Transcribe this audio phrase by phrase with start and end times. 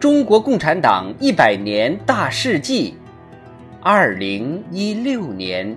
[0.00, 2.94] 中国共产党一百年大事记，
[3.82, 5.76] 二零一六年。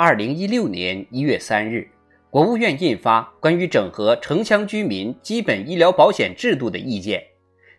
[0.00, 1.90] 二零一六年一月三日，
[2.30, 7.18] 国务院印发《关于整合城乡居民基本医疗保险制度的意见》，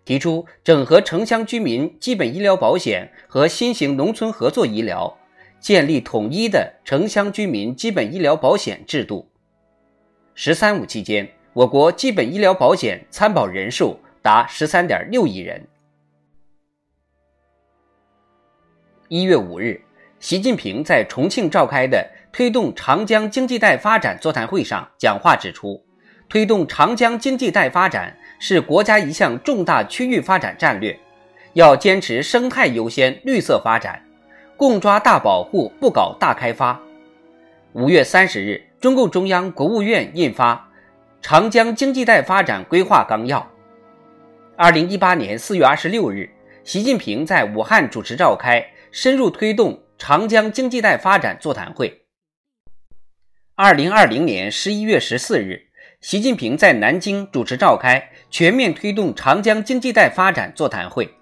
[0.04, 5.18] 提出整合城乡居民基本医疗保险和新型农村合作医疗，
[5.62, 9.26] 建立统一的城乡居民基本医疗保险制度。
[10.36, 15.66] “十三五”期间，我国基本医疗保险参保人数达十三点六亿人。
[19.08, 19.82] 一月五日。
[20.20, 25.82] 习近平在重庆召开的推动长江经济带发展座谈会上讲话指出，
[26.28, 30.98] 推动长江经济带发展是国家一项重大区域发展战略，
[31.54, 34.04] 要坚持生态优先、绿色发展，
[34.58, 36.78] 共抓大保护，不搞大开发。
[37.72, 40.54] 五月三十日，中共中央、国务院印发
[41.22, 43.40] 《长江经济带发展规划纲要》。
[44.58, 46.30] 二零一八年四月二十六日，
[46.66, 49.80] 习近平在武汉主持召开深入推动。
[50.00, 52.06] 长江经济带发展座谈会。
[53.56, 55.68] 二零二零年十一月十四日，
[56.00, 61.14] 习近平在南京主持召开全面推动长江经济带发展座谈会。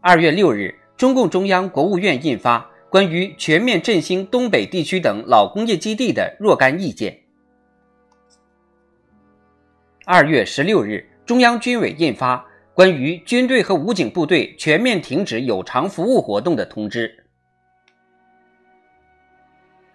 [0.00, 7.12] 二月六日，中共中央、国务院印发《关于全面振兴东北地区等老工业基地的若干意见》。
[10.06, 12.42] 二月十六日，中央军委印发。
[12.76, 17.24] 关于军队和武警部队全面停止有偿服务活动的通知。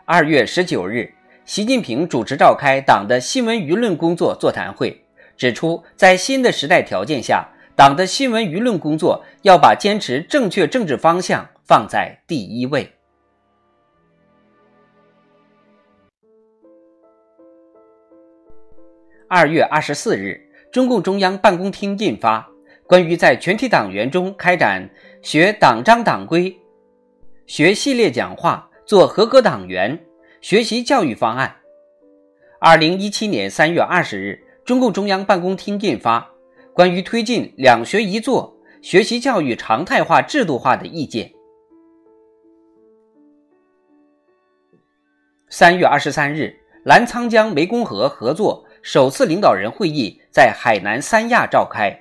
[0.04, 1.14] 二月十九日，
[1.46, 5.00] 习近平主持召开党的新闻舆论工作座谈会，
[5.38, 12.92] 指出，在新的时代条件下，党的新闻舆论工作要把坚持正确政治方向放在第一位。
[19.30, 22.51] 二月二十四日，中共中央办公厅印发。
[22.92, 24.86] 关于在全体党员中开展
[25.22, 26.54] 学党章党规、
[27.46, 29.98] 学系列讲话、做合格党员
[30.42, 31.56] 学习教育方案，
[32.60, 36.20] 二零一七年三月二十日，中共中央办公厅印发
[36.74, 41.26] 《关于推进两学一做学习教育常态化制度化的意见》。
[45.48, 46.54] 三月二十三日，
[46.84, 51.98] 澜沧江湄公河合作首次领导人会议在海南三亚召开。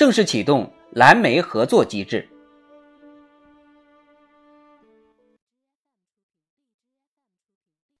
[0.00, 2.26] 正式启动蓝莓合作机制。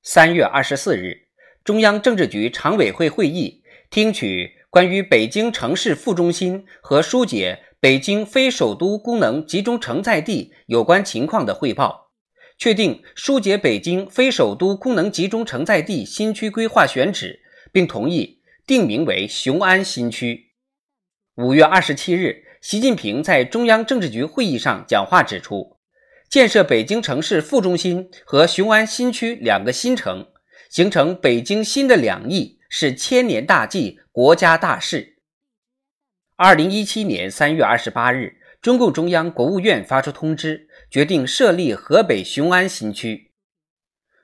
[0.02, 1.28] 三月二十四日，
[1.62, 12.12] 中央政治局常委会会议听取关于北京城市副中心和疏解北京非首都功能集中承载地有关情况的汇报，
[12.56, 20.49] 确定疏解北京非首都功能集中承载地新区规划选址，并同意定名为雄安新区。
[21.42, 25.78] 五月二十七日，习近平在中央政治局会议上讲话指出，
[26.28, 30.26] 建设北京城市副中心和雄安新区两个新城，
[30.68, 35.16] 形成北京新的两翼，是千年大计、国家大事。
[36.36, 43.30] 二零一七年三月二十八日，中共中央、国务院发出通知，决定设立河北雄安新区。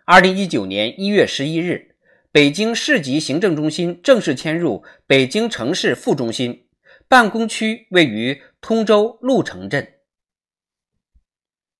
[0.04, 1.96] 二零一九年一月十一日，
[2.30, 6.64] 北京市级行政中心正式迁入北京城市副中心。
[7.08, 9.94] 办公区位于通州鹿城镇。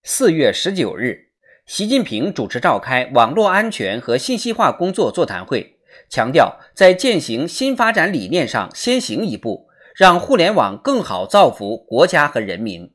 [0.05, 1.33] 四月十九日，
[1.67, 12.95] 习近平主持召开网络安全和信息化工作座谈会，强调在践行新发展理念上先行一步，让互联网更好造福国家和人民。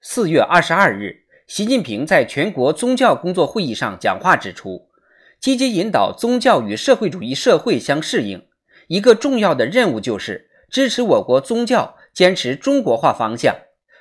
[0.00, 4.88] 四月二十二日，习近平在全国宗教工作会议上讲话指出，
[5.40, 8.47] 积极引导宗教与社会主义社会相适应。
[8.88, 13.54] 一个重要的任务就是支持我国宗教坚持中国化方向，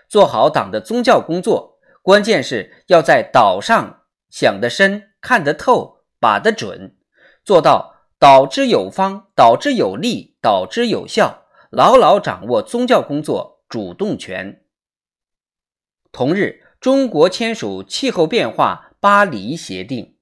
[0.09, 1.77] 做好党的宗教工作。
[2.01, 6.95] 关键是要在岛上想得深、看得透、把得准，
[7.43, 14.63] 做到导之有方、导之有力、导之有效，牢牢掌握宗教工作主动权。
[16.13, 20.16] 同日，中国签署气候变化巴黎协定。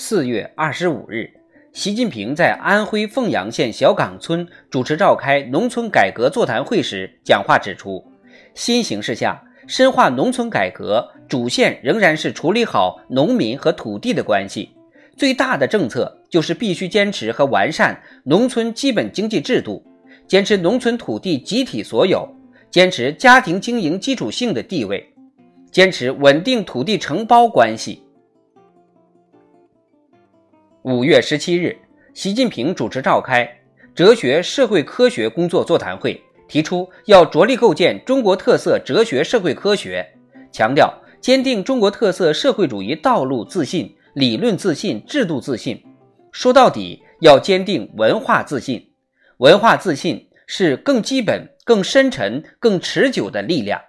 [0.00, 1.28] 四月二十五日，
[1.72, 8.06] 习近平在安徽凤阳县小岗村主持召开农村改革座谈会时讲话指出，
[8.54, 14.70] 新形势下深化农村改革主线仍然是处理好农民和土地的关系，
[15.16, 19.84] 最大的政策就是必须坚持和完善农村基本经济制度，
[20.28, 22.24] 坚持农村土地集体所有，
[22.70, 25.04] 坚持家庭经营基础性的地位，
[25.72, 28.00] 坚持稳定土地承包关系。
[30.82, 31.76] 五月十七日，
[32.14, 33.46] 习近平主持召开
[33.96, 40.06] 哲学社会科学工作座谈会，提出要着力构建中国特色哲学社会科学，
[40.52, 45.84] 强调坚定中国特色社会主义道路自信、理论自信、制度自信。
[46.30, 48.92] 说到底，要坚定文化自信。
[49.38, 53.80] 文化自信是更基本、更深沉、更持久的力量。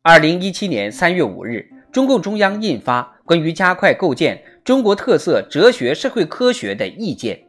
[0.00, 4.36] 二零一七年三月五日，中共中央印发《关于加快构建》。
[4.68, 7.42] 中国特色哲学社会科学的意见。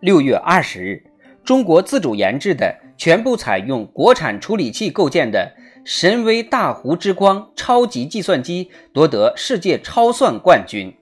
[0.00, 1.04] 六月二十日，
[1.44, 5.54] 中国自主研制的全部采用国产处理器构建的
[5.84, 10.92] 神威大湖之光超级计算机夺得世界超算冠军。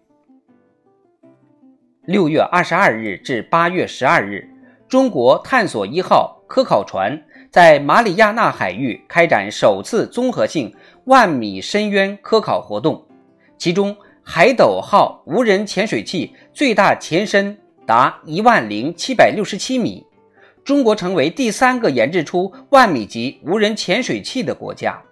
[2.04, 4.46] 六月二十二日至八月十二日，
[4.86, 7.18] 中国探索一号科考船
[7.50, 10.74] 在马里亚纳海域开展首次综合性。
[11.10, 13.04] 万米深渊科考活动，
[13.58, 20.06] 其中海斗号无人潜水器最大潜深达一万零七百六十七米，
[20.62, 25.02] 中国成为第三个研制出万米级无人潜水器的国家。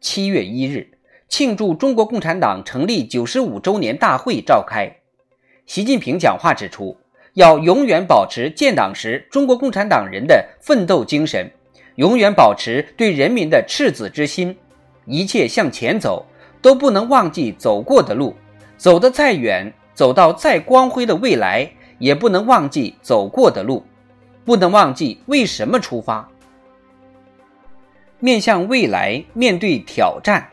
[0.00, 0.96] 七月一日，
[1.26, 4.98] 庆祝中国共产党成立九十五周年大会召开，
[5.66, 6.96] 习近平讲话指出。
[7.34, 11.50] 要永远保持建党时中国共产党人的奋斗精神，
[11.94, 14.54] 永远保持对人民的赤子之心，
[15.06, 16.26] 一切向前走
[16.60, 18.34] 都不能忘记走过的路，
[18.76, 23.82] 走得再远，走到再光辉的未来，也不能忘记走过的路，
[24.44, 26.28] 不能忘记为什么出发。
[28.18, 30.46] 面向未来，面对挑战，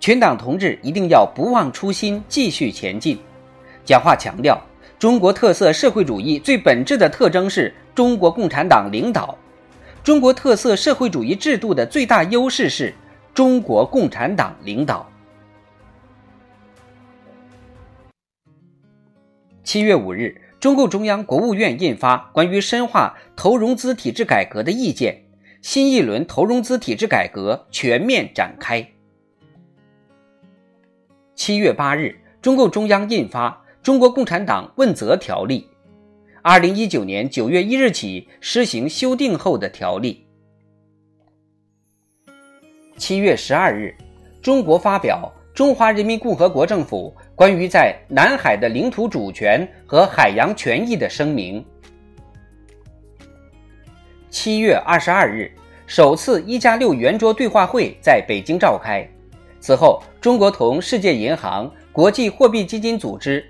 [0.00, 3.16] 全党同志一定要不忘初心，继续前进。
[3.84, 4.60] 讲话强调。
[4.98, 9.36] 中国特色社会主义最本质的特征是中国共产党领导。
[10.02, 12.94] 中国特色社会主义制度的最大优势是
[13.34, 15.06] 中国共产党领导。
[19.62, 25.12] 七月五日，中共中央、国务院印发《关于深化投融资体制改革的意见》，
[25.60, 28.88] 新一轮投融资体制改革全面展开。
[31.34, 33.65] 七月八日，中共中央印发。
[33.86, 35.64] 中国共产党问责条例，
[36.42, 40.26] 二零一九年九月一日起施行修订后的条例。
[42.96, 43.94] 七月十二日，
[44.42, 51.64] 中国发表《中华人民共和国政府关于在南海的领土主权和海洋权益的声明》。
[54.30, 55.48] 七月二十二日，
[55.86, 59.08] 首次“一加六”圆桌对话会在北京召开。
[59.60, 63.48] 此后，中国同世界银行、国际货币基金组织。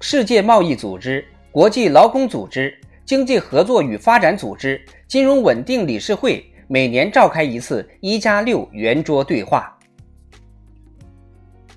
[0.00, 2.72] 世界贸易组织、国际劳工组织、
[3.04, 9.76] 经济合作与发展组织、金融稳定理事会每年召开一次“一加六”圆桌对话。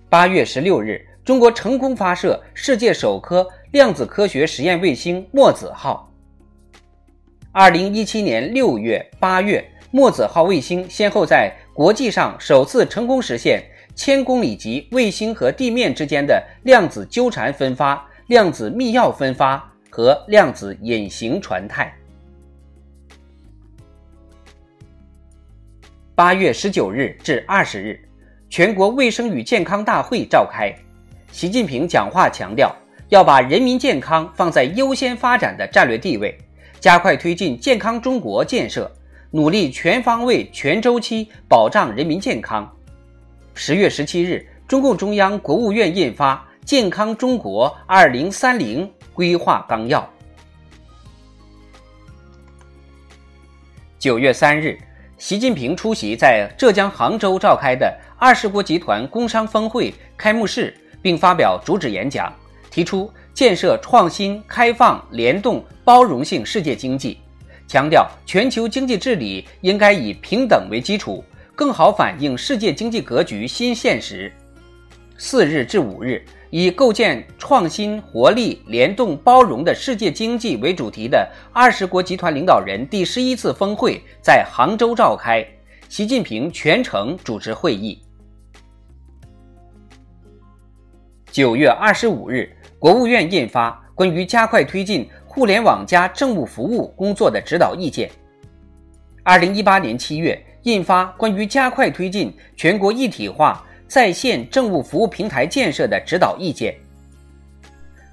[0.08, 6.08] 八月十六日，中国成功发射世界首颗量子科学实验卫星“墨子号”。
[7.52, 13.64] 二零一七年六月、八月，墨子号卫星先后在国际上首次成功实现
[13.96, 18.08] 千公里级卫星和地面之间的量子纠缠分发。
[18.32, 21.94] 量子密钥分发和量子隐形传态。
[26.16, 28.00] 八月十九日至二十日，
[28.50, 30.74] 全国卫生与健康大会召开。
[31.34, 32.74] 习近平讲话强调，
[33.10, 36.34] 要把人民健康放在优先发展的战略地位，
[36.80, 38.90] 加快推进健康中国建设，
[39.32, 42.74] 努力全方位、全周期保障人民健康。
[43.56, 46.48] 十月十七日，中共中央、国务院印发。
[46.72, 50.10] 健康中国二零三零规划纲要。
[54.00, 54.80] 九月三日，
[55.18, 62.34] 习近平出席在浙江杭州召开的二十国集团工商峰会开幕式，并发表主旨演讲，
[62.70, 67.18] 提出建设创新、开放、联动、包容性世界经济，
[67.68, 71.22] 强调全球经济治理应该以平等为基础，
[71.54, 74.32] 更好反映世界经济格局新现实。
[75.18, 76.24] 四日至五日。
[76.52, 85.46] 以构建创新、活力、联动、包容的世界经济为主题的二十国集团领导人第十一次峰会在杭州召开，
[85.88, 88.04] 习近平全程主持会议。
[91.32, 98.10] 九月二十五日，国务院印发《关于加快推进互联网加政务服务工作的指导意见》。
[99.24, 103.64] 二零一八年七月，印发《关于加快推进全国一体化》。
[103.92, 106.74] 在线政务服务平台建设的指导意见。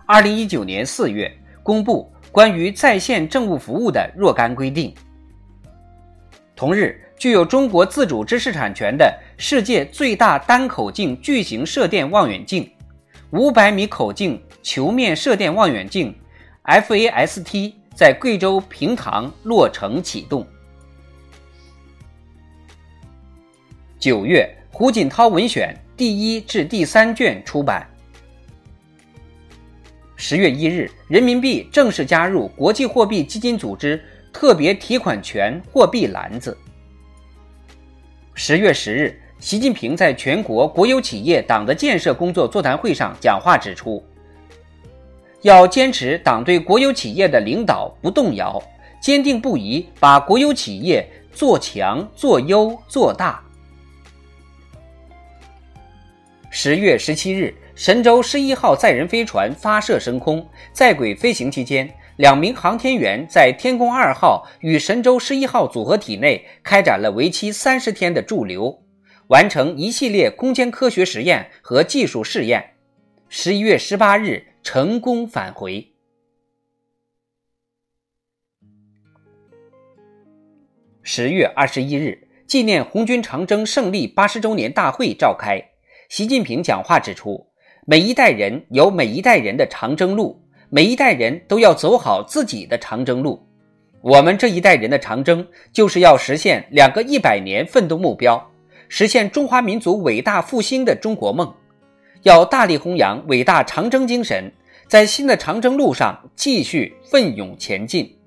[0.07, 1.33] 二零一九年四月
[1.63, 4.93] 公布关于在线政务服务的若干规定。
[6.57, 12.69] 同日，具有中国自主知识产权的世界最大单口径巨型射电望远镜——
[13.31, 16.13] 五百米口径球面射电望远镜
[16.65, 20.45] （FAST） 在贵州平塘落成启动。
[24.01, 24.58] 九月。
[24.71, 27.85] 胡锦涛文选第一至第三卷出版。
[30.15, 34.01] 十月一日，人民币正式加入国际货币基金组织
[34.33, 36.57] 特别提款权货币篮子。
[38.35, 44.03] 十月十日，习近平在全国国有企业党的建设工作座谈会上讲话指出，
[45.43, 48.63] 要坚持党对国有企业的领导不动摇，
[49.03, 53.43] 坚定不移把国有企业做强、做优、做大。
[56.51, 68.83] 十月十七日，神舟十一号载人飞船发射升空，在轨飞行期间，两名航天员在天宫二号与神舟十一号组合体内开展了为期三十天的驻留，
[69.29, 72.77] 完成一系列空间科学实验和技术试验。
[73.29, 75.93] 十一月十八日，成功返回。
[81.03, 85.63] 十月二十一日，纪念红军长征胜利八十周年大会召开。
[86.09, 87.47] 习近平讲话指出，
[87.85, 93.47] 每一代人有每一代人的长征路，每一代人都要走好自己的长征路。
[94.01, 98.43] 我们这一代人的长征，就是要实现两个一百年奋斗目标，
[98.89, 101.53] 实现中华民族伟大复兴的中国梦。
[102.23, 104.51] 要大力弘扬伟大长征精神，
[104.87, 108.18] 在新的长征路上继续奋勇前进。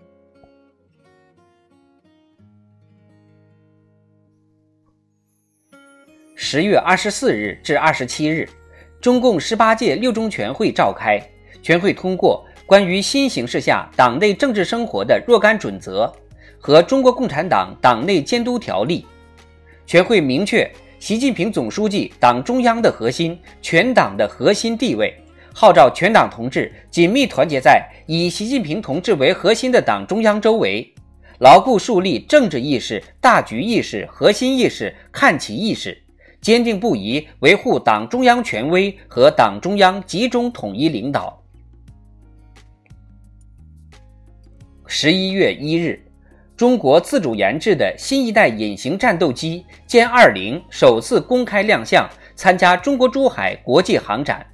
[6.43, 8.49] 十月二十四日至二十七日，
[8.99, 11.21] 中共十八届六中全会召开，
[11.61, 16.11] 全会通过关于新形势下党内政治生活的若干准则
[16.59, 19.05] 和中国共产党党内监督条例。
[19.85, 20.67] 全会明确
[20.97, 25.13] 习近平总书记党中央的核心、全党的核心地位，
[25.53, 30.91] 号召全党同志紧密团结在以习近平同志为核心的党中央周围，
[31.37, 36.00] 牢固树立政治意识、大局意识、核心意识、看齐意识。
[36.41, 41.39] 坚定不移维护党中央权威和党中央集中统一领导。
[44.87, 46.03] 十一月一日，
[46.57, 54.45] 中国自主研制的新一代隐形战斗机歼二零首次公开亮相，参加中国珠海国际航展。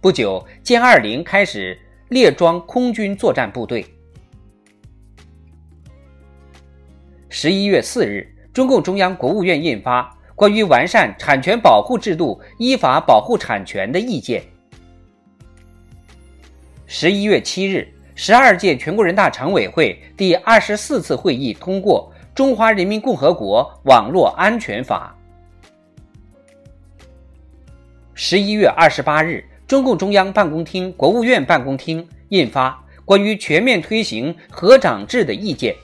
[0.00, 3.86] 不久，歼二零开始列装空军作战部队。
[7.28, 10.12] 十一月四日，中共中央、国务院印发。
[10.40, 14.42] 关于完善产权保护制度、依法保护产权的意见。
[16.86, 25.14] 十一月七日，十二届全国人大常委会第二十四次会议通过《中华人民共和国网络安全法》。
[28.14, 32.70] 十一月二十八日，中共中央办公厅、国务院办公厅印发
[33.04, 35.74] 《关于全面推行合长制的意见》。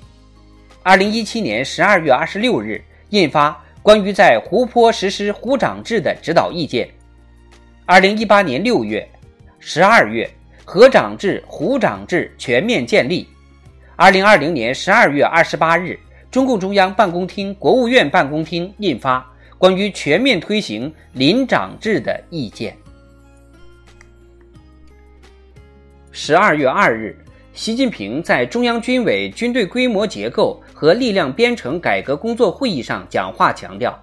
[0.82, 3.62] 二零一七年十二月二十六日，印发。
[3.86, 6.90] 关于在湖泊实施湖长制的指导意见，
[7.84, 9.08] 二零一八年六月、
[9.60, 10.28] 十二月，
[10.64, 13.28] 河长制、湖长制全面建立。
[13.94, 15.96] 二零二零年十二月二十八日，
[16.32, 19.20] 中共中央办公厅、国务院办公厅印发
[19.56, 22.72] 《关于全面推行林长制的意见》。
[26.10, 27.16] 十二月二日。
[27.56, 33.98] 习近平在中央军委军队规模结构和力量编程改革工作会议上讲话强调，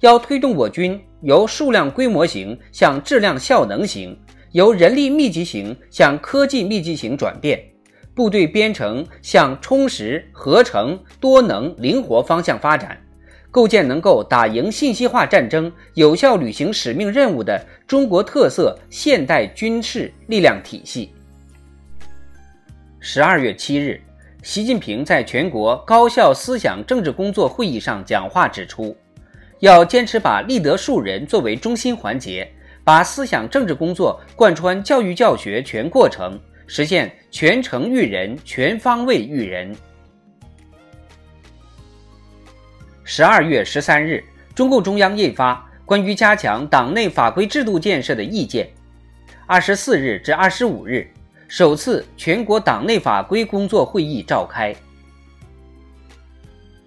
[0.00, 4.18] 要推动我军由数量规模型向质量效能型、
[4.50, 7.62] 由人力密集型向科技密集型转变，
[8.16, 12.98] 部队编程向充实、合成、多能、灵活方向发展，
[13.52, 21.12] 构建能够打赢信息化战争、有效履行使命任务的中国特色现代军事力量体系。
[23.00, 24.00] 十二月七日，
[24.42, 28.96] 习近平在全国高校思想政治工作会议上讲话指出，
[29.60, 32.50] 要坚持把立德树人作为中心环节，
[32.82, 39.74] 把思想政治工作贯穿教育教学全过程，实现全程育人、全方位育人。
[43.04, 44.22] 十二月十三日，
[44.56, 45.54] 中共中央印发
[45.86, 48.66] 《关于加强党内法规制度建设的意见》。
[49.46, 51.08] 二十四日至二十五日，
[51.48, 54.72] 首次全国党内法规工作会议召开。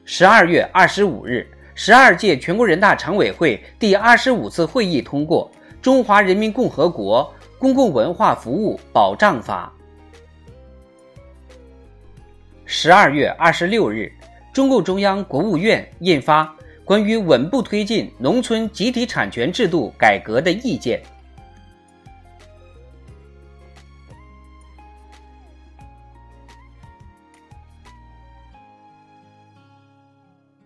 [0.05, 5.51] 十二月二十五日，十二届全国人大常委会第二十五次会议通过
[5.81, 9.73] 《中华人民共和国公共文化服务保障法》。
[12.65, 14.09] 十二月二十六日。
[14.53, 16.43] 中共中央、国务院印发
[16.83, 20.99] 《关于稳步推进农村集体产权制度改革的意见》。